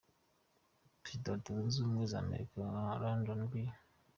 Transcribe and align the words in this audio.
Perezida 1.03 1.27
wa 1.31 1.37
Leta 1.37 1.51
Zunze 1.55 1.75
Ubumwe 1.79 2.03
za 2.11 2.17
Amerika 2.25 2.59
Lyndon 3.01 3.41
B. 3.51 3.53